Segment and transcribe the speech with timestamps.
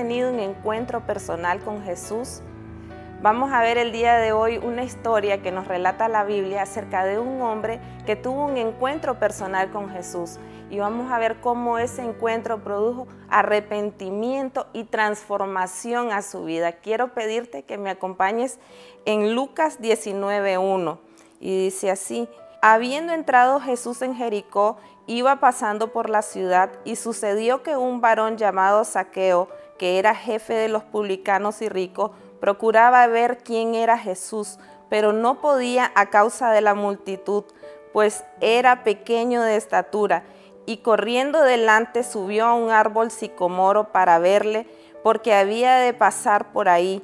[0.00, 2.40] tenido un encuentro personal con Jesús?
[3.20, 7.04] Vamos a ver el día de hoy una historia que nos relata la Biblia acerca
[7.04, 10.38] de un hombre que tuvo un encuentro personal con Jesús.
[10.70, 16.72] Y vamos a ver cómo ese encuentro produjo arrepentimiento y transformación a su vida.
[16.72, 18.58] Quiero pedirte que me acompañes
[19.04, 20.98] en Lucas 19.1.
[21.40, 22.26] Y dice así,
[22.62, 24.76] habiendo entrado Jesús en Jericó,
[25.06, 29.48] iba pasando por la ciudad y sucedió que un varón llamado Saqueo,
[29.78, 34.58] que era jefe de los publicanos y ricos, procuraba ver quién era Jesús,
[34.88, 37.44] pero no podía a causa de la multitud,
[37.92, 40.24] pues era pequeño de estatura,
[40.66, 44.66] y corriendo delante subió a un árbol sicomoro para verle,
[45.02, 47.02] porque había de pasar por ahí.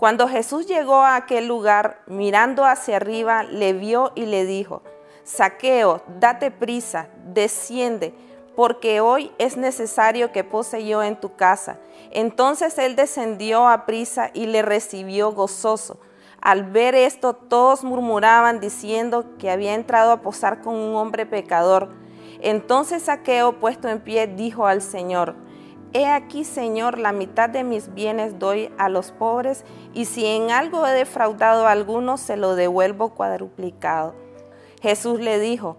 [0.00, 4.82] Cuando Jesús llegó a aquel lugar, mirando hacia arriba, le vio y le dijo,
[5.24, 8.14] Saqueo, date prisa, desciende,
[8.56, 11.78] porque hoy es necesario que pose yo en tu casa.
[12.10, 15.98] Entonces él descendió a prisa y le recibió gozoso.
[16.40, 21.90] Al ver esto, todos murmuraban diciendo que había entrado a posar con un hombre pecador.
[22.40, 25.36] Entonces Saqueo, puesto en pie, dijo al Señor,
[25.92, 30.52] He aquí, Señor, la mitad de mis bienes doy a los pobres, y si en
[30.52, 34.14] algo he defraudado a alguno, se lo devuelvo cuadruplicado.
[34.80, 35.76] Jesús le dijo,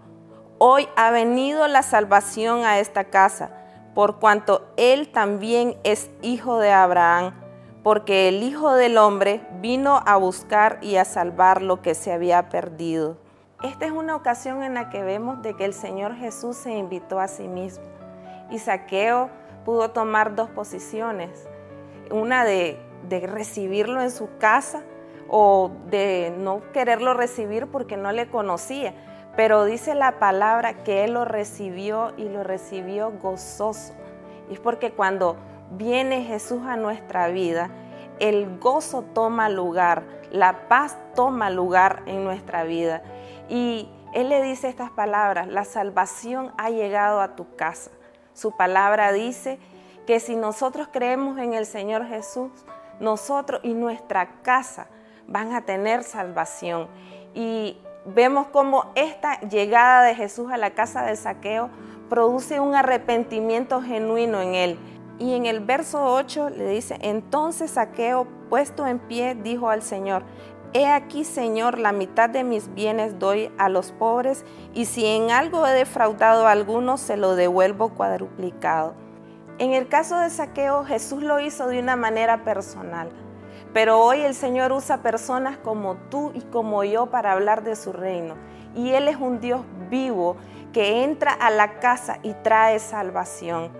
[0.58, 3.50] Hoy ha venido la salvación a esta casa,
[3.96, 7.34] por cuanto él también es hijo de Abraham,
[7.82, 12.48] porque el Hijo del Hombre vino a buscar y a salvar lo que se había
[12.48, 13.16] perdido.
[13.64, 17.18] Esta es una ocasión en la que vemos de que el Señor Jesús se invitó
[17.18, 17.84] a sí mismo.
[18.50, 19.30] Y Saqueo
[19.64, 21.48] pudo tomar dos posiciones,
[22.12, 22.78] una de,
[23.08, 24.84] de recibirlo en su casa
[25.32, 28.94] o de no quererlo recibir porque no le conocía
[29.36, 33.94] pero dice la palabra que Él lo recibió y lo recibió gozoso.
[34.50, 35.36] Y es porque cuando
[35.70, 37.70] viene Jesús a nuestra vida,
[38.18, 43.02] el gozo toma lugar, la paz toma lugar en nuestra vida.
[43.48, 47.90] Y Él le dice estas palabras, la salvación ha llegado a tu casa.
[48.34, 49.58] Su palabra dice
[50.06, 52.50] que si nosotros creemos en el Señor Jesús,
[53.00, 54.88] nosotros y nuestra casa
[55.32, 56.88] van a tener salvación.
[57.34, 61.70] Y vemos cómo esta llegada de Jesús a la casa de saqueo
[62.08, 64.78] produce un arrepentimiento genuino en él.
[65.18, 70.24] Y en el verso 8 le dice, entonces saqueo, puesto en pie, dijo al Señor,
[70.74, 75.30] He aquí, Señor, la mitad de mis bienes doy a los pobres, y si en
[75.30, 78.94] algo he defraudado a alguno, se lo devuelvo cuadruplicado.
[79.58, 83.10] En el caso de saqueo, Jesús lo hizo de una manera personal.
[83.72, 87.92] Pero hoy el Señor usa personas como tú y como yo para hablar de su
[87.92, 88.36] reino.
[88.74, 90.36] Y Él es un Dios vivo
[90.72, 93.70] que entra a la casa y trae salvación.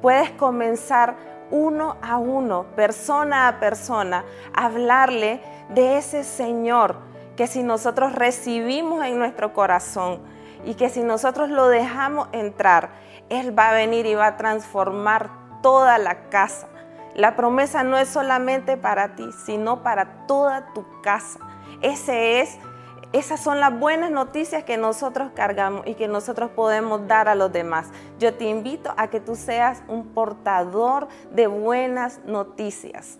[0.00, 1.16] Puedes comenzar
[1.50, 6.96] uno a uno, persona a persona, a hablarle de ese Señor
[7.36, 10.20] que si nosotros recibimos en nuestro corazón
[10.64, 12.90] y que si nosotros lo dejamos entrar,
[13.28, 15.30] Él va a venir y va a transformar
[15.62, 16.68] toda la casa.
[17.16, 21.40] La promesa no es solamente para ti, sino para toda tu casa.
[21.80, 22.58] Ese es,
[23.14, 27.50] esas son las buenas noticias que nosotros cargamos y que nosotros podemos dar a los
[27.50, 27.88] demás.
[28.18, 33.16] Yo te invito a que tú seas un portador de buenas noticias.